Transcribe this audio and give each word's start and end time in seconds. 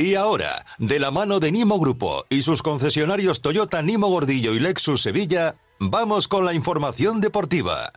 Y 0.00 0.14
ahora, 0.14 0.64
de 0.78 1.00
la 1.00 1.10
mano 1.10 1.40
de 1.40 1.50
Nimo 1.50 1.80
Grupo 1.80 2.24
y 2.30 2.42
sus 2.42 2.62
concesionarios 2.62 3.42
Toyota 3.42 3.82
Nimo 3.82 4.06
Gordillo 4.06 4.54
y 4.54 4.60
Lexus 4.60 5.02
Sevilla, 5.02 5.56
vamos 5.80 6.28
con 6.28 6.44
la 6.44 6.54
información 6.54 7.20
deportiva. 7.20 7.90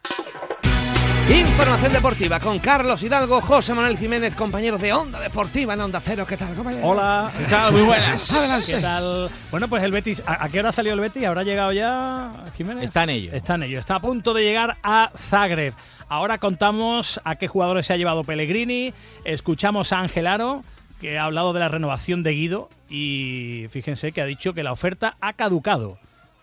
Información 1.29 1.93
deportiva 1.93 2.39
con 2.39 2.57
Carlos 2.57 3.03
Hidalgo, 3.03 3.39
José 3.41 3.75
Manuel 3.75 3.99
Jiménez, 3.99 4.33
compañeros 4.33 4.81
de 4.81 4.91
Onda 4.91 5.19
Deportiva 5.19 5.75
en 5.75 5.81
Onda 5.81 6.01
Cero. 6.03 6.25
¿Qué 6.27 6.37
tal, 6.37 6.55
compañero? 6.55 6.87
Hola, 6.87 7.31
¿qué 7.37 7.43
tal? 7.43 7.71
Muy 7.71 7.83
buenas. 7.83 8.31
Adelante. 8.35 8.73
¿Qué 8.73 8.81
tal? 8.81 9.29
Bueno, 9.51 9.67
pues 9.67 9.83
el 9.83 9.91
Betis, 9.91 10.23
¿a, 10.25 10.49
qué 10.49 10.59
hora 10.59 10.71
salió 10.71 10.93
el 10.93 10.99
Betis? 10.99 11.23
¿Habrá 11.23 11.43
llegado 11.43 11.71
ya 11.71 12.45
Jiménez? 12.57 12.85
Está 12.85 13.03
en 13.03 13.11
ello. 13.11 13.31
Está 13.31 13.53
en 13.53 13.63
ello. 13.63 13.77
Está 13.77 13.97
a 13.97 14.01
punto 14.01 14.33
de 14.33 14.41
llegar 14.41 14.77
a 14.81 15.11
Zagreb. 15.15 15.75
Ahora 16.09 16.39
contamos 16.39 17.21
a 17.23 17.35
qué 17.35 17.47
jugadores 17.47 17.85
se 17.85 17.93
ha 17.93 17.97
llevado 17.97 18.23
Pellegrini. 18.23 18.91
Escuchamos 19.23 19.93
a 19.93 19.99
Ángel 19.99 20.25
Aro 20.25 20.63
que 21.01 21.17
ha 21.17 21.23
hablado 21.23 21.51
de 21.51 21.59
la 21.59 21.67
renovación 21.67 22.21
de 22.21 22.33
Guido 22.33 22.69
y 22.87 23.65
fíjense 23.69 24.11
que 24.11 24.21
ha 24.21 24.25
dicho 24.27 24.53
que 24.53 24.61
la 24.61 24.71
oferta 24.71 25.17
ha 25.19 25.33
caducado, 25.33 25.97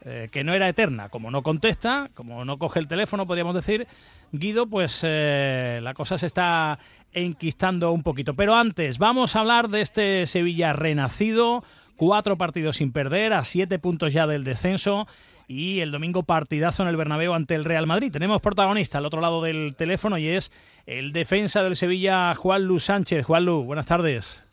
eh, 0.05 0.29
que 0.33 0.43
no 0.43 0.53
era 0.53 0.69
eterna. 0.69 1.11
Como 1.11 1.31
no 1.31 1.45
contesta, 1.45 2.11
como 2.15 2.45
no 2.45 2.59
coge 2.59 2.81
el 2.81 2.89
teléfono, 2.89 3.25
podríamos 3.25 3.55
decir, 3.55 3.87
Guido, 4.33 4.67
pues 4.67 4.99
eh, 5.05 5.79
la 5.81 5.95
cosa 5.95 6.19
se 6.19 6.27
está 6.27 6.81
enquistando 7.13 7.93
un 7.93 8.03
poquito. 8.03 8.35
Pero 8.35 8.57
antes, 8.57 8.99
vamos 8.99 9.37
a 9.37 9.41
hablar 9.41 9.69
de 9.69 9.81
este 9.81 10.27
Sevilla 10.27 10.73
renacido, 10.73 11.63
cuatro 11.95 12.37
partidos 12.37 12.79
sin 12.79 12.91
perder, 12.91 13.35
a 13.35 13.45
siete 13.45 13.79
puntos 13.79 14.13
ya 14.13 14.27
del 14.27 14.43
descenso 14.43 15.07
y 15.47 15.81
el 15.81 15.93
domingo 15.93 16.25
partidazo 16.25 16.83
en 16.83 16.89
el 16.89 16.97
Bernabéu 16.97 17.33
ante 17.33 17.55
el 17.55 17.65
Real 17.65 17.87
Madrid. 17.87 18.11
Tenemos 18.11 18.43
protagonista 18.43 18.99
al 18.99 19.07
otro 19.07 19.21
lado 19.21 19.41
del 19.41 19.77
teléfono 19.77 20.19
y 20.19 20.27
es 20.27 20.51
el 20.85 21.13
defensa 21.13 21.63
del 21.63 21.77
Sevilla, 21.77 22.35
Juan 22.35 22.65
Lu 22.65 22.81
Sánchez. 22.81 23.25
Juan 23.25 23.45
Lu, 23.45 23.63
buenas 23.63 23.87
tardes. 23.87 24.48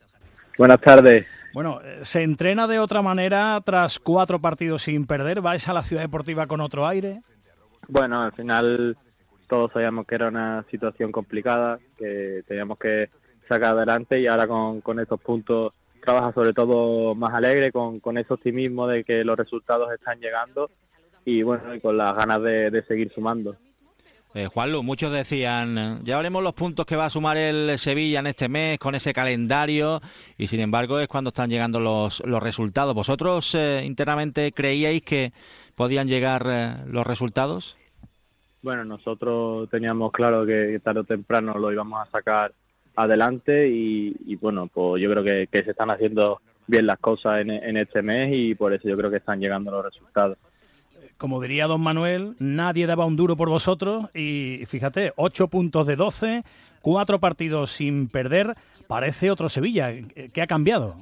Buenas 0.57 0.79
tardes. 0.79 1.27
Bueno, 1.53 1.79
¿se 2.01 2.23
entrena 2.23 2.67
de 2.67 2.79
otra 2.79 3.01
manera 3.01 3.61
tras 3.63 3.99
cuatro 3.99 4.39
partidos 4.39 4.83
sin 4.83 5.05
perder? 5.05 5.41
¿Vais 5.41 5.67
a 5.67 5.73
la 5.73 5.83
ciudad 5.83 6.01
deportiva 6.01 6.47
con 6.47 6.61
otro 6.61 6.87
aire? 6.87 7.21
Bueno, 7.87 8.23
al 8.23 8.31
final 8.31 8.97
todos 9.47 9.71
sabíamos 9.71 10.05
que 10.07 10.15
era 10.15 10.29
una 10.29 10.65
situación 10.71 11.11
complicada, 11.11 11.79
que 11.97 12.41
teníamos 12.47 12.77
que 12.77 13.09
sacar 13.47 13.77
adelante 13.77 14.19
y 14.19 14.27
ahora 14.27 14.47
con, 14.47 14.81
con 14.81 14.99
estos 14.99 15.19
puntos 15.21 15.73
trabaja 16.03 16.33
sobre 16.33 16.53
todo 16.53 17.15
más 17.15 17.33
alegre, 17.33 17.71
con, 17.71 17.99
con 17.99 18.17
ese 18.17 18.33
optimismo 18.33 18.87
de 18.87 19.03
que 19.03 19.23
los 19.23 19.37
resultados 19.37 19.91
están 19.93 20.19
llegando 20.19 20.69
y 21.25 21.41
bueno, 21.43 21.73
y 21.73 21.79
con 21.79 21.97
las 21.97 22.15
ganas 22.15 22.41
de 22.41 22.83
seguir 22.87 23.11
sumando. 23.13 23.55
Eh, 24.37 24.47
Juanlu, 24.47 24.83
muchos 24.83 25.13
decían, 25.13 26.03
ya 26.03 26.17
veremos 26.17 26.43
los 26.43 26.53
puntos 26.53 26.85
que 26.85 26.97
va 26.97 27.05
a 27.05 27.09
sumar 27.09 27.37
el 27.37 27.79
Sevilla 27.79 28.19
en 28.19 28.27
este 28.27 28.49
mes 28.49 28.77
con 28.77 28.93
ese 28.93 29.13
calendario 29.13 30.01
y 30.37 30.47
sin 30.47 30.59
embargo 30.59 30.99
es 30.99 31.07
cuando 31.07 31.29
están 31.29 31.49
llegando 31.49 31.79
los, 31.79 32.21
los 32.25 32.43
resultados. 32.43 32.93
¿Vosotros 32.93 33.55
eh, 33.55 33.83
internamente 33.85 34.51
creíais 34.51 35.03
que 35.03 35.31
podían 35.73 36.09
llegar 36.09 36.45
eh, 36.49 36.75
los 36.87 37.07
resultados? 37.07 37.77
Bueno, 38.61 38.83
nosotros 38.83 39.69
teníamos 39.69 40.11
claro 40.11 40.45
que 40.45 40.81
tarde 40.83 40.99
o 40.99 41.03
temprano 41.05 41.57
lo 41.57 41.71
íbamos 41.71 42.05
a 42.05 42.11
sacar 42.11 42.51
adelante 42.97 43.69
y, 43.69 44.35
bueno, 44.35 44.67
pues 44.67 45.01
yo 45.01 45.09
creo 45.11 45.23
que, 45.23 45.63
se 45.63 45.71
están 45.71 45.91
haciendo 45.91 46.41
bien 46.67 46.87
las 46.87 46.99
cosas 46.99 47.39
en, 47.39 47.51
en 47.51 47.77
este 47.77 48.01
mes 48.01 48.33
y 48.33 48.53
por 48.53 48.73
eso 48.73 48.89
yo 48.89 48.97
creo 48.97 49.09
que 49.09 49.17
están 49.17 49.39
llegando 49.39 49.71
los 49.71 49.85
resultados 49.85 50.37
como 51.17 51.41
diría 51.41 51.67
don 51.67 51.81
Manuel, 51.81 52.35
nadie 52.39 52.87
daba 52.87 53.05
un 53.05 53.15
duro 53.15 53.35
por 53.35 53.49
vosotros 53.49 54.05
y 54.13 54.63
fíjate, 54.67 55.13
8 55.15 55.47
puntos 55.47 55.87
de 55.87 55.95
12, 55.95 56.43
cuatro 56.81 57.19
partidos 57.19 57.71
sin 57.71 58.07
perder, 58.09 58.53
parece 58.87 59.31
otro 59.31 59.49
Sevilla. 59.49 59.91
¿Qué 60.33 60.41
ha 60.41 60.47
cambiado? 60.47 60.95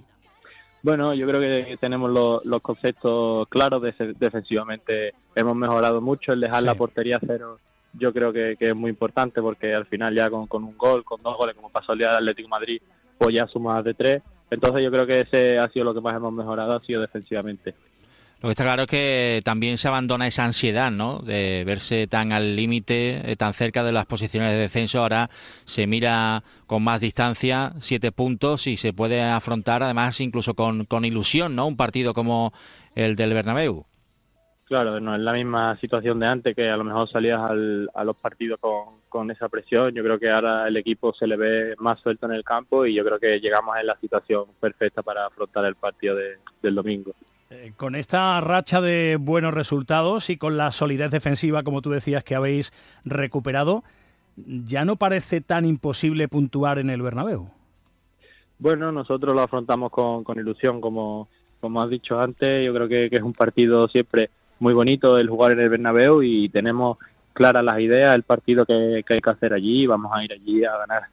Bueno, 0.83 1.13
yo 1.13 1.25
creo 1.27 1.39
que 1.39 1.77
tenemos 1.77 2.11
los, 2.11 2.61
conceptos 2.61 3.47
claros 3.47 3.81
defensivamente. 3.81 5.13
Hemos 5.33 5.55
mejorado 5.55 6.01
mucho 6.01 6.33
el 6.33 6.41
dejar 6.41 6.63
la 6.63 6.75
portería 6.75 7.19
cero. 7.25 7.57
Yo 7.93 8.11
creo 8.11 8.33
que, 8.33 8.57
es 8.59 8.75
muy 8.75 8.91
importante 8.91 9.41
porque 9.41 9.73
al 9.73 9.85
final 9.85 10.13
ya 10.15 10.29
con, 10.29 10.47
un 10.51 10.77
gol, 10.77 11.03
con 11.03 11.21
dos 11.21 11.37
goles, 11.37 11.55
como 11.55 11.69
pasó 11.69 11.93
el 11.93 11.99
día 11.99 12.07
del 12.07 12.17
Atlético 12.17 12.49
Madrid, 12.49 12.81
pues 13.17 13.33
ya 13.33 13.47
sumas 13.47 13.83
de 13.83 13.93
tres. 13.93 14.21
Entonces 14.51 14.83
yo 14.83 14.91
creo 14.91 15.07
que 15.07 15.21
ese 15.21 15.57
ha 15.57 15.69
sido 15.69 15.85
lo 15.85 15.93
que 15.93 16.01
más 16.01 16.15
hemos 16.15 16.33
mejorado, 16.33 16.73
ha 16.73 16.81
sido 16.81 17.01
defensivamente. 17.01 17.75
Lo 18.43 18.49
que 18.49 18.51
está 18.51 18.65
claro 18.65 18.81
es 18.81 18.87
que 18.89 19.41
también 19.45 19.77
se 19.77 19.87
abandona 19.87 20.27
esa 20.27 20.43
ansiedad, 20.43 20.91
¿no? 20.91 21.19
De 21.19 21.63
verse 21.65 22.07
tan 22.07 22.33
al 22.33 22.57
límite, 22.57 23.31
eh, 23.31 23.37
tan 23.37 23.53
cerca 23.53 23.85
de 23.85 23.93
las 23.93 24.05
posiciones 24.05 24.51
de 24.51 24.57
descenso. 24.57 24.99
Ahora 24.99 25.29
se 25.63 25.87
mira 25.87 26.43
con 26.67 26.83
más 26.83 26.99
distancia, 26.99 27.71
siete 27.79 28.11
puntos, 28.11 28.67
y 28.67 28.75
se 28.75 28.91
puede 28.91 29.23
afrontar 29.23 29.81
además 29.81 30.19
incluso 30.19 30.55
con, 30.55 30.83
con 30.83 31.05
ilusión, 31.05 31.55
¿no? 31.55 31.65
Un 31.67 31.77
partido 31.77 32.13
como 32.13 32.51
el 32.95 33.15
del 33.15 33.33
Bernabéu. 33.33 33.85
Claro, 34.65 34.99
no 34.99 35.15
es 35.15 35.21
la 35.21 35.31
misma 35.31 35.77
situación 35.79 36.19
de 36.19 36.27
antes, 36.27 36.53
que 36.53 36.69
a 36.69 36.75
lo 36.75 36.83
mejor 36.83 37.09
salías 37.09 37.39
a 37.39 38.03
los 38.03 38.17
partidos 38.17 38.59
con, 38.59 39.03
con 39.07 39.31
esa 39.31 39.47
presión. 39.47 39.93
Yo 39.93 40.03
creo 40.03 40.19
que 40.19 40.29
ahora 40.29 40.67
el 40.67 40.75
equipo 40.75 41.13
se 41.13 41.27
le 41.27 41.37
ve 41.37 41.75
más 41.77 41.97
suelto 42.01 42.25
en 42.25 42.33
el 42.33 42.43
campo 42.43 42.85
y 42.85 42.93
yo 42.93 43.05
creo 43.05 43.19
que 43.19 43.39
llegamos 43.39 43.77
en 43.79 43.87
la 43.87 43.95
situación 44.01 44.47
perfecta 44.59 45.01
para 45.01 45.27
afrontar 45.27 45.63
el 45.63 45.75
partido 45.75 46.17
del 46.61 46.75
domingo. 46.75 47.13
Eh, 47.53 47.71
con 47.77 47.93
esta 47.93 48.41
racha 48.41 48.81
de 48.81 49.17
buenos 49.19 49.53
resultados 49.53 50.31
y 50.31 50.37
con 50.37 50.57
la 50.57 50.71
solidez 50.71 51.11
defensiva, 51.11 51.61
como 51.61 51.83
tú 51.83 51.91
decías, 51.91 52.23
que 52.23 52.33
habéis 52.33 52.73
recuperado, 53.05 53.83
¿ya 54.35 54.85
no 54.85 54.95
parece 54.95 55.39
tan 55.39 55.65
imposible 55.65 56.27
puntuar 56.27 56.79
en 56.79 56.89
el 56.89 57.03
Bernabéu? 57.03 57.49
Bueno, 58.57 58.91
nosotros 58.91 59.35
lo 59.35 59.43
afrontamos 59.43 59.91
con, 59.91 60.23
ilusión, 60.35 60.81
como, 60.81 61.27
como 61.59 61.81
has 61.81 61.91
dicho 61.91 62.19
antes. 62.19 62.65
Yo 62.65 62.73
creo 62.73 62.87
que, 62.87 63.15
es 63.15 63.21
un 63.21 63.33
partido 63.33 63.87
siempre 63.87 64.31
muy 64.59 64.73
bonito 64.73 65.19
el 65.19 65.29
jugar 65.29 65.51
en 65.51 65.59
el 65.59 65.69
Bernabéu 65.69 66.23
y 66.23 66.49
tenemos 66.49 66.97
claras 67.33 67.63
las 67.63 67.79
ideas, 67.79 68.15
el 68.15 68.23
partido 68.23 68.65
que, 68.65 69.03
que 69.05 69.13
hay 69.13 69.21
que 69.21 69.29
hacer 69.29 69.53
allí. 69.53 69.85
Vamos 69.85 70.11
a 70.11 70.23
ir 70.23 70.33
allí 70.33 70.63
a 70.65 70.75
ganar. 70.77 71.03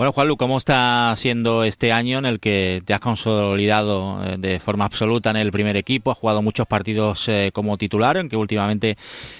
Bueno, 0.00 0.14
Juanlu, 0.14 0.38
¿cómo 0.38 0.56
está 0.56 1.12
siendo 1.18 1.62
este 1.62 1.92
año 1.92 2.16
en 2.16 2.24
el 2.24 2.40
que 2.40 2.80
te 2.86 2.94
has 2.94 3.00
consolidado 3.00 4.24
eh, 4.24 4.36
de 4.38 4.58
forma 4.58 4.86
absoluta 4.86 5.28
en 5.28 5.36
el 5.36 5.52
primer 5.52 5.76
equipo? 5.76 6.10
Has 6.10 6.16
jugado 6.16 6.40
muchos 6.40 6.66
partidos 6.66 7.28
eh, 7.28 7.50
como 7.52 7.76
titular, 7.76 8.16
aunque 8.16 8.34
últimamente, 8.34 8.96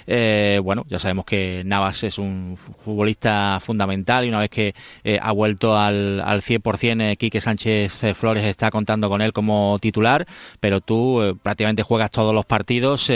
eh, 0.06 0.60
bueno, 0.62 0.84
ya 0.90 0.98
sabemos 0.98 1.24
que 1.24 1.62
Navas 1.64 2.04
es 2.04 2.18
un 2.18 2.58
futbolista 2.84 3.58
fundamental 3.62 4.26
y 4.26 4.28
una 4.28 4.40
vez 4.40 4.50
que 4.50 4.74
ha 5.22 5.32
vuelto 5.32 5.78
al, 5.78 6.20
al 6.20 6.42
100%, 6.42 7.16
Quique 7.16 7.40
Sánchez 7.40 8.14
Flores 8.14 8.44
está 8.44 8.70
contando 8.70 9.08
con 9.08 9.22
él 9.22 9.32
como 9.32 9.78
titular, 9.80 10.26
pero 10.60 10.82
tú 10.82 11.38
prácticamente 11.42 11.84
juegas 11.84 12.10
todos 12.10 12.34
los 12.34 12.44
partidos. 12.44 13.10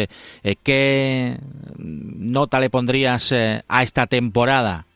¿Qué 0.62 1.36
nota 1.76 2.58
le 2.58 2.70
pondrías 2.70 3.34
a 3.68 3.82
esta 3.82 4.06
temporada? 4.06 4.86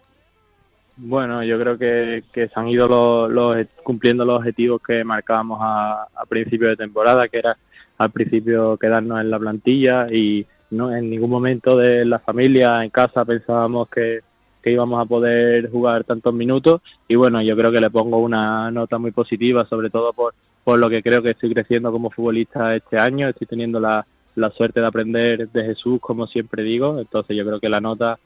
Bueno, 1.00 1.44
yo 1.44 1.60
creo 1.60 1.78
que, 1.78 2.24
se 2.34 2.50
han 2.54 2.68
ido 2.68 3.28
los, 3.28 3.66
cumpliendo 3.84 4.24
los 4.24 4.40
objetivos 4.40 4.82
que 4.82 5.04
marcábamos 5.04 5.60
a, 5.62 6.04
principio 6.28 6.68
de 6.68 6.76
temporada, 6.76 7.28
que 7.28 7.38
era 7.38 7.56
al 7.98 8.10
principio 8.10 8.76
quedarnos 8.76 9.20
en 9.20 9.30
la 9.30 9.38
plantilla 9.38 10.12
y 10.12 10.44
no 10.70 10.94
en 10.94 11.08
ningún 11.08 11.30
momento 11.30 11.76
de 11.76 12.04
la 12.04 12.18
familia, 12.18 12.82
en 12.82 12.90
casa, 12.90 13.24
pensábamos 13.24 13.88
que, 13.88 14.20
íbamos 14.64 15.00
a 15.00 15.06
poder 15.06 15.70
jugar 15.70 16.04
tantos 16.04 16.34
minutos. 16.34 16.82
Y 17.06 17.14
bueno, 17.14 17.40
yo 17.40 17.56
creo 17.56 17.72
que 17.72 17.80
le 17.80 17.88
pongo 17.88 18.18
una 18.18 18.70
nota 18.70 18.98
muy 18.98 19.12
positiva, 19.12 19.64
sobre 19.64 19.88
todo 19.88 20.12
por, 20.12 20.34
por 20.62 20.78
lo 20.78 20.90
que 20.90 21.02
creo 21.02 21.22
que 21.22 21.30
estoy 21.30 21.54
creciendo 21.54 21.90
como 21.90 22.10
futbolista 22.10 22.76
este 22.76 23.00
año, 23.00 23.28
estoy 23.28 23.46
teniendo 23.46 23.80
la, 23.80 24.04
la 24.34 24.50
suerte 24.50 24.80
de 24.80 24.86
aprender 24.86 25.48
de 25.48 25.64
Jesús, 25.64 26.00
como 26.00 26.26
siempre 26.26 26.64
digo, 26.64 26.98
entonces 26.98 27.34
yo 27.34 27.46
creo 27.46 27.60
que 27.60 27.70
la 27.70 27.80
nota 27.80 28.18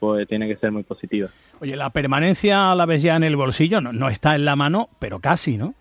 pues 0.00 0.26
tiene 0.26 0.48
que 0.48 0.56
ser 0.56 0.72
muy 0.72 0.82
positiva. 0.82 1.28
Oye, 1.60 1.76
la 1.76 1.90
permanencia 1.90 2.72
a 2.72 2.74
la 2.74 2.86
vez 2.86 3.02
ya 3.02 3.16
en 3.16 3.22
el 3.22 3.36
bolsillo 3.36 3.80
no, 3.82 4.08
está 4.08 4.34
en 4.34 4.46
la 4.46 4.56
mano, 4.56 4.88
pero 4.98 5.20
casi, 5.20 5.58
¿no? 5.58 5.74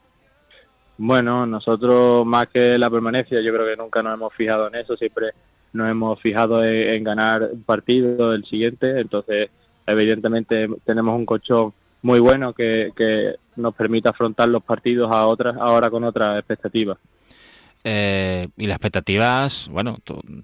Bueno, 0.98 1.46
nosotros 1.46 2.26
más 2.26 2.50
que 2.50 2.78
la 2.78 2.90
permanencia, 2.90 3.42
yo 3.42 3.54
creo 3.54 3.66
que 3.66 3.78
nunca 3.78 4.04
nos 4.04 4.14
hemos 4.14 4.34
fijado 4.34 4.68
en 4.68 4.76
eso, 4.76 4.98
siempre 4.98 5.30
nos 5.72 5.90
hemos 5.90 6.20
fijado 6.20 6.62
en, 6.62 7.02
ganar 7.06 7.50
un 7.54 7.64
partido, 7.64 8.34
el 8.34 8.44
siguiente, 8.44 9.00
entonces 9.00 9.50
evidentemente 9.88 10.68
tenemos 10.84 11.18
un 11.18 11.26
colchón 11.26 11.74
muy 12.02 12.20
bueno 12.20 12.52
que, 12.52 12.92
que 12.98 13.36
nos 13.56 13.74
permite 13.74 14.10
afrontar 14.10 14.50
los 14.50 14.64
partidos 14.64 15.10
a 15.10 15.26
otras, 15.28 15.56
ahora 15.58 15.90
con 15.90 16.04
otras 16.04 16.38
expectativas. 16.40 16.98
Eh, 17.84 18.48
y 18.58 18.68
las 18.68 18.76
expectativas, 18.76 19.70
bueno, 19.72 19.98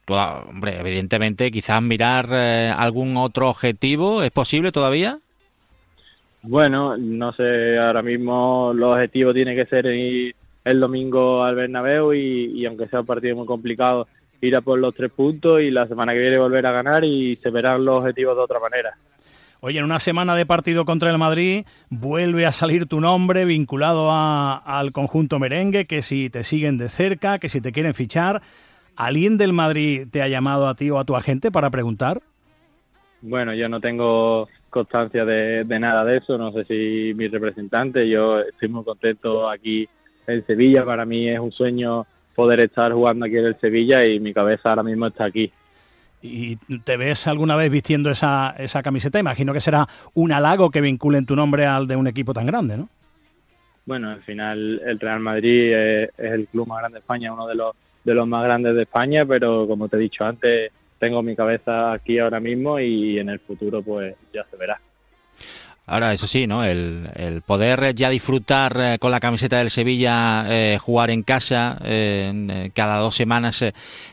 hombre, 0.08 0.80
evidentemente, 0.80 1.52
quizás 1.52 1.82
mirar 1.82 2.28
eh, 2.32 2.74
algún 2.76 3.18
otro 3.18 3.50
objetivo, 3.50 4.24
¿es 4.24 4.32
posible 4.32 4.72
todavía? 4.72 5.20
Bueno, 6.42 6.96
no 6.96 7.34
sé, 7.34 7.78
ahora 7.78 8.02
mismo 8.02 8.72
los 8.74 8.92
objetivos 8.92 9.34
tienen 9.34 9.56
que 9.56 9.66
ser 9.66 9.86
ir 9.88 10.36
el 10.64 10.80
domingo 10.80 11.44
al 11.44 11.56
Bernabéu 11.56 12.14
y, 12.14 12.66
aunque 12.66 12.88
sea 12.88 13.02
un 13.02 13.06
partido 13.06 13.36
muy 13.36 13.46
complicado, 13.46 14.08
ir 14.42 14.56
a 14.56 14.62
por 14.62 14.80
los 14.80 14.94
tres 14.94 15.12
puntos 15.12 15.62
y 15.62 15.72
la 15.72 15.88
semana 15.88 16.14
que 16.14 16.20
viene 16.20 16.38
volver 16.38 16.66
a 16.66 16.72
ganar 16.72 17.04
y 17.04 17.36
se 17.38 17.50
verán 17.50 17.84
los 17.84 18.00
objetivos 18.00 18.36
de 18.36 18.42
otra 18.42 18.60
manera. 18.60 18.96
Oye, 19.62 19.80
en 19.80 19.86
una 19.86 20.00
semana 20.00 20.36
de 20.36 20.46
partido 20.46 20.86
contra 20.86 21.12
el 21.12 21.18
Madrid 21.18 21.66
vuelve 21.90 22.46
a 22.46 22.52
salir 22.52 22.88
tu 22.88 23.00
nombre 23.00 23.46
vinculado 23.46 24.12
al 24.12 24.92
conjunto 24.92 25.40
merengue, 25.40 25.86
que 25.86 26.02
si 26.02 26.30
te 26.30 26.44
siguen 26.44 26.78
de 26.78 26.90
cerca, 26.90 27.40
que 27.40 27.50
si 27.50 27.62
te 27.62 27.72
quieren 27.72 27.94
fichar. 27.94 28.42
¿Alguien 28.96 29.38
del 29.38 29.54
Madrid 29.54 30.08
te 30.10 30.22
ha 30.22 30.28
llamado 30.28 30.68
a 30.68 30.76
ti 30.76 30.90
o 30.90 31.00
a 31.00 31.06
tu 31.06 31.16
agente 31.16 31.52
para 31.52 31.70
preguntar? 31.70 32.22
Bueno, 33.22 33.54
yo 33.54 33.68
no 33.68 33.82
tengo 33.82 34.48
constancia 34.70 35.26
de, 35.26 35.66
nada 35.80 36.06
de 36.06 36.18
eso, 36.18 36.38
no 36.38 36.52
sé 36.52 36.66
si 36.66 37.14
mi 37.16 37.28
representante, 37.28 38.08
yo 38.08 38.42
estoy 38.42 38.68
muy 38.68 38.84
contento 38.84 39.50
aquí 39.50 39.88
en 40.28 40.46
Sevilla, 40.46 40.86
para 40.86 41.06
mí 41.06 41.30
es 41.30 41.40
un 41.40 41.52
sueño 41.52 42.06
poder 42.36 42.60
estar 42.60 42.92
jugando 42.92 43.26
aquí 43.26 43.38
en 43.38 43.46
el 43.46 43.60
Sevilla 43.60 44.06
y 44.06 44.20
mi 44.20 44.34
cabeza 44.34 44.70
ahora 44.70 44.84
mismo 44.84 45.08
está 45.08 45.26
aquí. 45.26 45.52
¿Y 46.26 46.80
te 46.80 46.98
ves 46.98 47.28
alguna 47.28 47.56
vez 47.56 47.70
vistiendo 47.70 48.10
esa, 48.10 48.56
esa 48.58 48.82
camiseta? 48.82 49.20
Imagino 49.20 49.54
que 49.54 49.62
será 49.62 49.88
un 50.14 50.32
halago 50.32 50.72
que 50.72 50.82
vinculen 50.82 51.26
tu 51.26 51.36
nombre 51.36 51.66
al 51.66 51.88
de 51.88 51.96
un 51.96 52.08
equipo 52.08 52.34
tan 52.34 52.46
grande, 52.46 52.78
¿no? 52.78 52.90
Bueno, 53.86 54.10
al 54.10 54.24
final 54.24 54.82
el 54.84 55.00
Real 55.00 55.20
Madrid 55.20 55.74
es 55.74 56.10
el 56.18 56.48
club 56.48 56.68
más 56.68 56.80
grande 56.80 56.96
de 56.96 57.00
España, 57.02 57.32
uno 57.32 57.48
de 57.48 57.56
los 57.56 57.76
de 58.04 58.14
los 58.14 58.28
más 58.28 58.44
grandes 58.44 58.76
de 58.76 58.84
España, 58.84 59.26
pero 59.26 59.68
como 59.68 59.90
te 59.90 59.98
he 59.98 60.00
dicho 60.00 60.24
antes, 60.24 60.72
tengo 61.00 61.24
mi 61.24 61.36
cabeza 61.36 61.92
aquí 61.92 62.20
ahora 62.20 62.40
mismo 62.40 62.80
y 62.80 63.18
en 63.20 63.30
el 63.30 63.40
futuro 63.40 63.82
pues 63.82 64.16
ya 64.32 64.44
se 64.46 64.56
verá. 64.56 64.80
Ahora, 65.88 66.14
eso 66.14 66.26
sí, 66.26 66.48
¿no? 66.48 66.64
El, 66.64 67.42
poder 67.46 67.94
ya 67.94 68.10
disfrutar 68.10 68.76
eh, 68.80 68.98
con 69.00 69.12
la 69.12 69.20
camiseta 69.20 69.60
del 69.60 69.70
Sevilla, 69.70 70.46
eh, 70.50 70.80
jugar 70.82 71.12
en 71.12 71.22
casa 71.22 71.78
eh, 71.84 72.72
cada 72.74 72.98
dos 72.98 73.16
semanas 73.16 73.64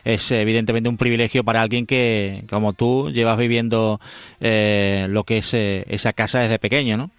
es 0.03 0.31
evidentemente 0.31 0.87
un 0.89 0.97
privilegio 0.97 1.43
para 1.43 1.61
alguien 1.61 1.87
que, 1.87 2.43
como 2.49 2.73
tú, 2.73 3.09
llevas 3.09 3.37
viviendo 3.37 3.99
lo 4.39 5.23
que 5.23 5.37
es 5.37 5.53
esa 5.53 6.13
casa 6.13 6.41
desde 6.41 6.59
pequeño, 6.59 6.97
¿no? 6.97 7.09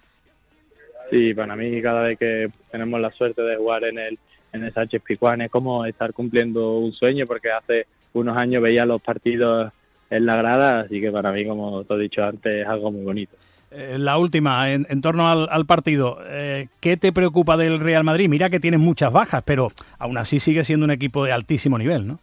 Sí, 1.11 1.33
para 1.33 1.55
mí 1.55 1.81
cada 1.81 2.01
vez 2.01 2.17
que 2.17 2.49
tenemos 2.71 2.99
la 2.99 3.11
suerte 3.11 3.41
de 3.41 3.57
jugar 3.57 3.83
en 3.83 3.99
el 3.99 4.19
en 4.55 4.63
el 4.63 4.73
Sánchez 4.73 5.01
Picuán 5.03 5.41
es 5.41 5.51
como 5.51 5.85
estar 5.85 6.13
cumpliendo 6.13 6.77
un 6.77 6.93
sueño 6.93 7.27
porque 7.27 7.51
hace 7.51 7.85
unos 8.13 8.37
años 8.37 8.63
veía 8.63 8.85
los 8.85 9.01
partidos 9.01 9.71
en 10.09 10.25
la 10.25 10.37
grada, 10.37 10.81
así 10.81 11.01
que 11.01 11.11
para 11.11 11.31
mí, 11.31 11.45
como 11.45 11.83
te 11.83 11.93
he 11.93 11.99
dicho 11.99 12.23
antes, 12.23 12.61
es 12.61 12.67
algo 12.67 12.91
muy 12.91 13.03
bonito. 13.03 13.35
Eh, 13.77 13.97
la 13.99 14.17
última, 14.17 14.71
en, 14.71 15.01
torno 15.01 15.29
al, 15.29 15.65
partido, 15.65 16.19
eh, 16.25 16.69
¿qué 16.79 16.95
te 16.95 17.11
preocupa 17.11 17.57
del 17.57 17.81
Real 17.81 18.05
Madrid? 18.05 18.29
Mira 18.29 18.49
que 18.49 18.61
tienes 18.61 18.79
muchas 18.79 19.11
bajas, 19.11 19.43
pero 19.45 19.67
aún 19.99 20.17
así 20.17 20.39
sigue 20.39 20.63
siendo 20.63 20.85
un 20.85 20.91
equipo 20.91 21.25
de 21.25 21.33
altísimo 21.33 21.77
nivel, 21.77 22.07
¿no? 22.07 22.19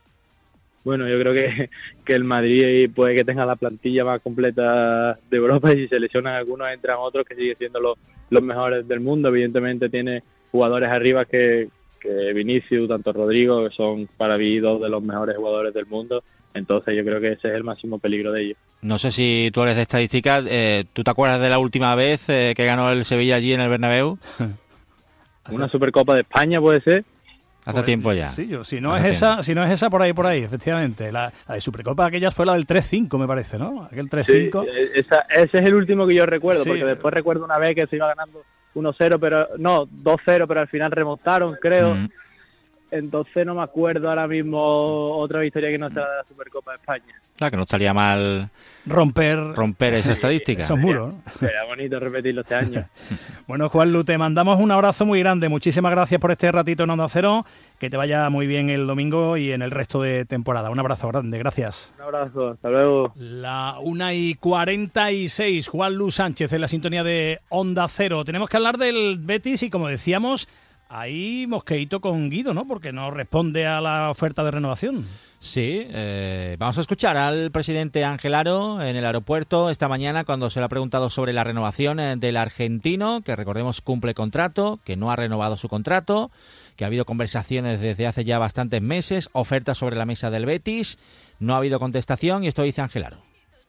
Bueno, 0.83 1.07
yo 1.07 1.19
creo 1.21 1.35
que, 1.35 1.69
que 2.07 2.15
el 2.15 2.25
Madrid 2.25 2.91
puede 2.95 3.15
que 3.15 3.25
tenga 3.25 3.45
la 3.45 3.57
plantilla 3.57 4.03
más 4.03 4.23
completa 4.23 5.19
de 5.31 5.37
Europa 5.37 5.73
y 5.75 5.83
si 5.83 5.89
se 5.89 6.01
lesionan 6.01 6.37
algunos 6.37 6.71
entran 6.73 6.97
otros 6.99 7.27
que 7.27 7.35
siguen 7.35 7.57
siendo 7.57 7.81
los, 7.81 7.99
los 8.31 8.43
mejores 8.43 8.89
del 8.89 9.01
mundo. 9.01 9.29
Evidentemente 9.29 9.91
tiene 9.91 10.23
jugadores 10.51 10.89
arriba 10.89 11.27
que, 11.27 11.69
que 12.01 12.33
Vinicius, 12.33 12.89
tanto 12.89 13.13
Rodrigo, 13.13 13.69
que 13.69 13.75
son 13.75 14.09
para 14.17 14.39
mí 14.39 14.59
dos 14.59 14.81
de 14.81 14.89
los 14.89 15.03
mejores 15.03 15.37
jugadores 15.37 15.75
del 15.75 15.85
mundo. 15.85 16.23
Entonces 16.55 16.95
yo 16.97 17.05
creo 17.05 17.21
que 17.21 17.33
ese 17.33 17.49
es 17.49 17.55
el 17.55 17.65
máximo 17.65 17.99
peligro 17.99 18.33
de 18.33 18.43
ellos. 18.43 18.59
No 18.83 18.99
sé 18.99 19.13
si 19.13 19.51
tú 19.53 19.63
eres 19.63 19.77
de 19.77 19.83
estadística, 19.83 20.43
eh, 20.47 20.85
¿tú 20.93 21.05
te 21.05 21.11
acuerdas 21.11 21.41
de 21.41 21.49
la 21.49 21.59
última 21.59 21.95
vez 21.95 22.29
eh, 22.29 22.53
que 22.57 22.67
ganó 22.67 22.91
el 22.91 23.05
Sevilla 23.05 23.37
allí 23.37 23.53
en 23.53 23.61
el 23.61 23.71
Bernabéu? 23.71 24.19
Una 25.51 25.69
Supercopa 25.69 26.15
de 26.15 26.21
España 26.21 26.61
puede 26.61 26.81
ser. 26.83 27.05
Hace 27.65 27.77
pues, 27.77 27.85
tiempo 27.85 28.13
ya. 28.13 28.29
Sí, 28.29 28.49
yo, 28.49 28.65
si 28.65 28.81
no 28.81 28.97
es 28.97 29.05
esa, 29.05 29.43
si 29.45 29.55
no 29.55 29.63
es 29.63 29.71
esa 29.71 29.89
por 29.89 30.03
ahí 30.03 30.13
por 30.13 30.27
ahí, 30.27 30.43
efectivamente. 30.43 31.13
La, 31.13 31.33
de 31.49 31.61
Supercopa 31.61 32.07
aquella 32.07 32.33
fue 32.33 32.45
la 32.45 32.55
del 32.55 32.67
3-5, 32.67 33.19
me 33.21 33.27
parece, 33.29 33.57
¿no? 33.57 33.85
Aquel 33.85 34.09
3-5. 34.09 34.67
ese 34.69 35.59
es 35.59 35.65
el 35.65 35.75
último 35.75 36.07
que 36.07 36.17
yo 36.17 36.27
recuerdo, 36.27 36.65
porque 36.65 36.85
después 36.85 37.15
recuerdo 37.15 37.45
una 37.45 37.59
vez 37.59 37.77
que 37.77 37.87
se 37.87 37.97
iba 37.97 38.09
ganando 38.09 38.43
1-0, 38.75 39.19
pero 39.21 39.49
no, 39.59 39.87
2-0, 39.87 40.47
pero 40.49 40.61
al 40.61 40.69
final 40.69 40.91
remontaron, 40.91 41.57
creo. 41.61 41.95
Mm. 41.95 42.09
Entonces 42.93 43.47
no 43.47 43.55
me 43.55 43.63
acuerdo 43.63 44.11
ahora 44.11 44.29
mismo 44.29 45.17
otra 45.17 45.41
victoria 45.41 45.71
que 45.71 45.79
no 45.79 45.89
sea 45.89 46.03
de 46.03 46.17
la 46.19 46.25
Supercopa 46.25 46.73
de 46.73 46.77
España. 46.77 47.23
Claro, 47.37 47.51
que 47.51 47.57
no 47.57 47.63
estaría 47.63 47.95
mal 47.95 48.51
romper 48.85 49.39
romper 49.39 49.95
esa 49.95 50.13
estadística. 50.13 50.61
Esos 50.61 50.79
muros. 50.79 51.15
Sería 51.39 51.65
bonito 51.65 51.99
repetirlo 51.99 52.43
este 52.43 52.55
año. 52.55 52.87
bueno, 53.47 53.71
Juan 53.71 53.93
Lu, 53.93 54.05
te 54.05 54.19
mandamos 54.19 54.61
un 54.61 54.71
abrazo 54.71 55.07
muy 55.07 55.21
grande. 55.21 55.49
Muchísimas 55.49 55.91
gracias 55.91 56.21
por 56.21 56.33
este 56.33 56.53
ratito 56.53 56.85
en 56.85 56.91
Onda 56.91 57.09
Cero. 57.09 57.47
Que 57.79 57.89
te 57.89 57.97
vaya 57.97 58.29
muy 58.29 58.47
bien 58.47 58.69
el 58.69 58.87
domingo 58.87 59.39
y 59.39 59.53
en 59.53 59.63
el 59.63 59.71
resto 59.71 60.03
de 60.03 60.27
temporada. 60.27 60.69
Un 60.69 60.79
abrazo 60.79 61.09
grande, 61.09 61.39
gracias. 61.39 61.95
Un 61.97 62.03
abrazo, 62.03 62.49
hasta 62.51 62.69
luego. 62.69 63.15
La 63.17 63.77
1 63.81 64.13
y 64.13 64.35
46, 64.35 65.67
Juan 65.67 65.95
Lu 65.95 66.11
Sánchez 66.11 66.53
en 66.53 66.61
la 66.61 66.69
sintonía 66.69 67.03
de 67.03 67.41
Onda 67.49 67.89
Cero. 67.89 68.23
Tenemos 68.27 68.51
que 68.51 68.59
hablar 68.59 68.77
del 68.77 69.17
Betis 69.19 69.63
y 69.63 69.71
como 69.71 69.89
decíamos, 69.89 70.47
ahí 70.93 71.47
mosqueito 71.49 72.01
con 72.01 72.29
Guido, 72.29 72.53
¿no? 72.55 72.67
Porque 72.67 72.93
no 72.93 73.11
responde 73.11 73.67
a 73.67 73.81
la 73.81 74.11
oferta 74.11 74.45
de 74.45 74.51
renovación. 74.51 75.07
Sí, 75.39 75.87
eh, 75.91 76.57
vamos 76.59 76.79
a 76.79 76.83
escuchar 76.83 77.17
al 77.17 77.51
presidente 77.51 78.05
Angelaro 78.05 78.81
en 78.81 78.95
el 78.95 79.05
aeropuerto 79.05 79.71
esta 79.71 79.89
mañana 79.89 80.25
cuando 80.25 80.51
se 80.51 80.61
le 80.61 80.67
ha 80.67 80.69
preguntado 80.69 81.11
sobre 81.11 81.33
la 81.33 81.43
renovación 81.43 81.99
eh, 81.99 82.17
del 82.17 82.37
argentino, 82.37 83.23
que 83.23 83.35
recordemos 83.35 83.81
cumple 83.81 84.15
contrato, 84.15 84.79
que 84.85 84.97
no 84.97 85.11
ha 85.11 85.17
renovado 85.17 85.57
su 85.57 85.69
contrato, 85.69 86.31
que 86.77 86.85
ha 86.85 86.87
habido 86.87 87.07
conversaciones 87.07 87.81
desde 87.81 88.07
hace 88.07 88.25
ya 88.25 88.39
bastantes 88.39 88.83
meses, 88.83 89.31
ofertas 89.33 89.79
sobre 89.79 89.97
la 89.97 90.07
mesa 90.07 90.31
del 90.31 90.47
Betis, 90.47 90.99
no 91.41 91.55
ha 91.55 91.59
habido 91.59 91.81
contestación 91.81 92.45
y 92.45 92.49
esto 92.49 92.63
dice 92.63 92.83
Angelaro. 92.83 93.17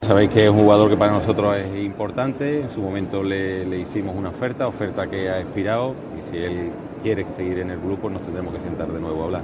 Sabéis 0.02 0.32
que 0.32 0.44
es 0.44 0.52
un 0.52 0.58
jugador 0.58 0.90
que 0.90 0.98
para 0.98 1.14
nosotros 1.14 1.56
es 1.56 1.82
importante, 1.82 2.62
en 2.62 2.70
su 2.70 2.82
momento 2.82 3.24
le, 3.24 3.66
le 3.66 3.80
hicimos 3.80 4.16
una 4.16 4.30
oferta, 4.30 4.68
oferta 4.68 5.10
que 5.10 5.30
ha 5.30 5.40
expirado 5.40 5.96
y 6.20 6.30
si 6.30 6.38
él 6.38 6.72
quiere 7.04 7.26
seguir 7.36 7.60
en 7.60 7.70
el 7.70 7.80
grupo 7.80 8.10
nos 8.10 8.22
tendremos 8.24 8.54
que 8.54 8.62
sentar 8.62 8.92
de 8.92 9.00
nuevo 9.00 9.22
a 9.22 9.26
hablar. 9.26 9.42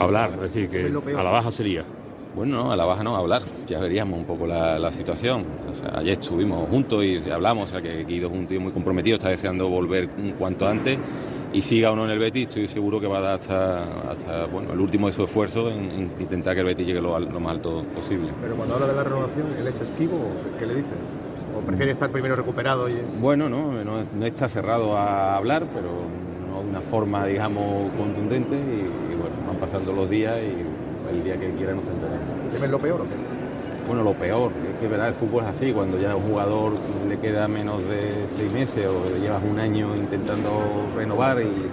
Hablar, 0.00 0.30
es 0.34 0.40
decir, 0.40 0.70
que 0.70 0.86
a 1.14 1.22
la 1.22 1.30
baja 1.30 1.50
sería. 1.50 1.84
Bueno, 2.34 2.64
no, 2.64 2.72
a 2.72 2.76
la 2.76 2.84
baja 2.84 3.02
no, 3.02 3.16
hablar. 3.16 3.42
Ya 3.66 3.80
veríamos 3.80 4.18
un 4.18 4.24
poco 4.24 4.46
la, 4.46 4.90
situación. 4.92 5.44
ayer 5.94 6.18
estuvimos 6.18 6.68
juntos 6.68 7.04
y 7.04 7.30
hablamos, 7.30 7.70
o 7.70 7.72
sea, 7.72 7.82
que 7.82 8.04
Guido 8.04 8.28
es 8.28 8.34
un 8.34 8.46
tío 8.46 8.60
muy 8.60 8.72
comprometido, 8.72 9.16
está 9.16 9.30
deseando 9.30 9.68
volver 9.68 10.08
un 10.16 10.32
cuanto 10.32 10.68
antes 10.68 10.98
y 11.52 11.62
siga 11.62 11.90
o 11.90 11.96
no 11.96 12.04
en 12.04 12.10
el 12.10 12.18
Betis, 12.18 12.48
estoy 12.48 12.68
seguro 12.68 13.00
que 13.00 13.06
va 13.06 13.18
a 13.18 13.20
dar 13.22 13.34
hasta, 13.40 14.46
bueno, 14.52 14.74
el 14.74 14.80
último 14.80 15.06
de 15.06 15.14
su 15.14 15.24
esfuerzo 15.24 15.70
en, 15.70 16.10
intentar 16.20 16.54
que 16.54 16.60
el 16.60 16.66
Betis 16.66 16.86
llegue 16.86 17.00
lo, 17.00 17.18
lo, 17.18 17.40
más 17.40 17.52
alto 17.52 17.82
posible. 17.94 18.28
Pero 18.42 18.56
cuando 18.56 18.74
habla 18.74 18.88
de 18.88 18.94
la 18.94 19.04
renovación, 19.04 19.46
¿él 19.58 19.66
es 19.66 19.80
esquivo 19.80 20.16
o 20.16 20.58
qué 20.58 20.66
le 20.66 20.74
dice? 20.74 20.92
¿O 21.56 21.60
prefiere 21.60 21.92
estar 21.92 22.10
primero 22.10 22.36
recuperado? 22.36 22.90
Y... 22.90 23.00
Bueno, 23.18 23.48
no, 23.48 23.72
no, 23.82 24.26
está 24.26 24.50
cerrado 24.50 24.94
a 24.96 25.36
hablar, 25.36 25.64
pero 25.72 25.88
no 25.88 26.35
una 26.68 26.80
forma, 26.80 27.26
digamos, 27.26 27.90
contundente 27.96 28.56
y 28.56 29.14
van 29.46 29.56
pasando 29.60 29.92
los 29.92 30.08
días 30.10 30.36
y 30.40 31.14
el 31.14 31.24
día 31.24 31.38
que 31.38 31.52
quiera 31.52 31.74
nos 31.74 31.86
enteramos. 31.86 32.52
¿Temen 32.52 32.70
lo 32.70 32.78
peor 32.78 33.00
o 33.00 33.04
qué? 33.04 33.36
Bueno, 33.86 34.02
lo 34.02 34.14
peor, 34.14 34.50
es 34.50 34.80
que 34.80 34.88
verdad, 34.88 35.08
el 35.08 35.14
fútbol 35.14 35.44
es 35.44 35.50
así, 35.50 35.72
cuando 35.72 35.96
ya 36.00 36.12
a 36.12 36.16
un 36.16 36.24
jugador 36.24 36.72
le 37.08 37.18
queda 37.18 37.46
menos 37.46 37.88
de 37.88 38.26
seis 38.36 38.52
meses 38.52 38.86
o 38.86 39.16
llevas 39.22 39.42
un 39.48 39.60
año 39.60 39.94
intentando 39.94 40.50
renovar 40.96 41.40
y, 41.40 41.70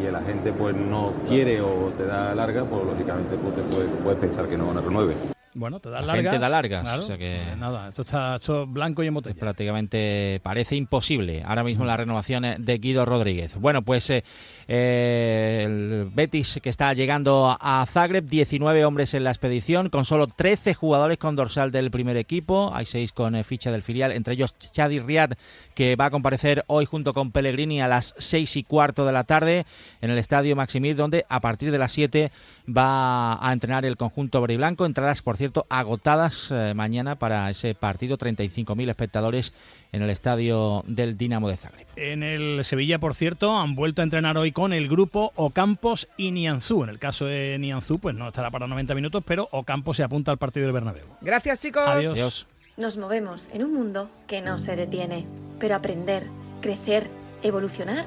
y 0.00 0.10
la 0.10 0.22
gente 0.22 0.52
pues 0.52 0.74
no 0.74 1.12
quiere 1.28 1.60
o 1.60 1.92
te 1.98 2.06
da 2.06 2.34
larga, 2.34 2.64
pues 2.64 2.82
lógicamente 2.86 3.36
pues, 3.36 3.56
te 3.56 3.62
puedes, 3.62 3.90
puedes 4.02 4.18
pensar 4.18 4.46
que 4.46 4.56
no 4.56 4.72
renueve. 4.72 5.14
Bueno, 5.52 5.80
te 5.80 5.90
da 5.90 6.00
largas. 6.00 6.22
Gente 6.22 6.38
da 6.38 6.48
largas. 6.48 6.98
o 6.98 7.06
sea 7.06 7.18
que 7.18 7.40
nada, 7.58 7.88
esto 7.88 8.02
está 8.02 8.36
hecho 8.36 8.66
blanco 8.66 9.02
y 9.02 9.08
en 9.08 9.14
botella. 9.14 9.34
Prácticamente 9.38 10.40
parece 10.44 10.76
imposible 10.76 11.42
ahora 11.44 11.64
mismo 11.64 11.84
la 11.84 11.96
renovación 11.96 12.44
de 12.58 12.78
Guido 12.78 13.04
Rodríguez. 13.04 13.56
Bueno, 13.56 13.82
pues 13.82 14.10
eh, 14.10 14.22
eh, 14.68 15.62
el 15.64 16.10
Betis 16.14 16.60
que 16.62 16.70
está 16.70 16.94
llegando 16.94 17.56
a 17.60 17.84
Zagreb, 17.86 18.26
19 18.26 18.84
hombres 18.84 19.12
en 19.14 19.24
la 19.24 19.30
expedición, 19.30 19.88
con 19.90 20.04
solo 20.04 20.28
13 20.28 20.74
jugadores 20.74 21.18
con 21.18 21.34
dorsal 21.34 21.72
del 21.72 21.90
primer 21.90 22.16
equipo. 22.16 22.70
Hay 22.72 22.86
6 22.86 23.10
con 23.10 23.34
eh, 23.34 23.42
ficha 23.42 23.72
del 23.72 23.82
filial, 23.82 24.12
entre 24.12 24.34
ellos 24.34 24.54
Chadi 24.56 25.00
Riad, 25.00 25.32
que 25.74 25.96
va 25.96 26.06
a 26.06 26.10
comparecer 26.10 26.64
hoy 26.68 26.86
junto 26.86 27.12
con 27.12 27.32
Pellegrini 27.32 27.82
a 27.82 27.88
las 27.88 28.14
6 28.18 28.56
y 28.56 28.62
cuarto 28.62 29.04
de 29.04 29.12
la 29.12 29.24
tarde 29.24 29.66
en 30.00 30.10
el 30.10 30.18
estadio 30.18 30.54
Maximir, 30.54 30.94
donde 30.94 31.26
a 31.28 31.40
partir 31.40 31.72
de 31.72 31.78
las 31.78 31.90
7 31.90 32.30
va 32.76 33.44
a 33.46 33.52
entrenar 33.52 33.84
el 33.84 33.96
conjunto 33.96 34.40
verde 34.40 34.54
y 34.54 34.56
blanco. 34.56 34.86
Entradas, 34.86 35.22
por 35.22 35.36
cierto, 35.36 35.66
agotadas 35.68 36.50
eh, 36.50 36.72
mañana 36.74 37.16
para 37.16 37.50
ese 37.50 37.74
partido. 37.74 38.18
35.000 38.18 38.88
espectadores 38.88 39.52
en 39.92 40.02
el 40.02 40.10
estadio 40.10 40.84
del 40.86 41.16
Dinamo 41.16 41.48
de 41.48 41.56
Zagreb. 41.56 41.86
En 41.96 42.22
el 42.22 42.64
Sevilla, 42.64 42.98
por 42.98 43.14
cierto, 43.14 43.56
han 43.56 43.74
vuelto 43.74 44.02
a 44.02 44.04
entrenar 44.04 44.38
hoy 44.38 44.52
con 44.52 44.72
el 44.72 44.88
grupo 44.88 45.32
Ocampos 45.36 46.08
y 46.16 46.30
Nianzú. 46.30 46.84
En 46.84 46.90
el 46.90 46.98
caso 46.98 47.26
de 47.26 47.56
Nianzú, 47.58 47.98
pues 47.98 48.14
no 48.14 48.28
estará 48.28 48.50
para 48.50 48.66
90 48.66 48.94
minutos, 48.94 49.22
pero 49.26 49.48
Ocampos 49.52 49.96
se 49.96 50.02
apunta 50.02 50.30
al 50.30 50.38
partido 50.38 50.66
del 50.66 50.72
Bernabéu. 50.72 51.06
Gracias, 51.20 51.58
chicos. 51.58 51.86
Adiós. 51.86 52.46
Nos 52.76 52.96
movemos 52.96 53.48
en 53.52 53.64
un 53.64 53.74
mundo 53.74 54.10
que 54.26 54.40
no 54.40 54.58
se 54.58 54.76
detiene, 54.76 55.26
pero 55.58 55.74
aprender, 55.74 56.26
crecer, 56.60 57.10
evolucionar 57.42 58.06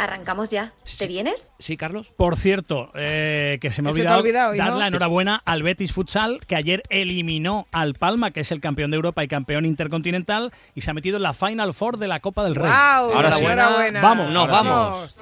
Arrancamos 0.00 0.48
ya. 0.48 0.72
¿Te 0.96 1.06
vienes? 1.06 1.50
Sí, 1.58 1.76
Carlos. 1.76 2.10
Por 2.16 2.36
cierto, 2.36 2.90
eh, 2.94 3.58
que 3.60 3.70
se 3.70 3.82
me 3.82 3.90
ha 3.90 3.92
olvidado, 3.92 4.20
olvidado, 4.20 4.54
¿y 4.54 4.58
dar 4.58 4.70
no? 4.70 4.78
la 4.78 4.86
enhorabuena 4.86 5.42
al 5.44 5.62
Betis 5.62 5.92
Futsal, 5.92 6.40
que 6.46 6.56
ayer 6.56 6.82
eliminó 6.88 7.66
al 7.70 7.92
Palma, 7.92 8.30
que 8.30 8.40
es 8.40 8.50
el 8.50 8.62
campeón 8.62 8.90
de 8.92 8.94
Europa 8.94 9.22
y 9.22 9.28
campeón 9.28 9.66
intercontinental, 9.66 10.54
y 10.74 10.80
se 10.80 10.90
ha 10.90 10.94
metido 10.94 11.18
en 11.18 11.24
la 11.24 11.34
Final 11.34 11.74
Four 11.74 11.98
de 11.98 12.08
la 12.08 12.20
Copa 12.20 12.44
del 12.44 12.54
Rey. 12.54 12.70
¡Guau! 12.70 13.12
Ahora 13.12 13.32
sí. 13.32 13.44
Enhorabuena. 13.44 14.00
Vamos. 14.00 14.30
Nos 14.30 14.48
vamos. 14.48 15.16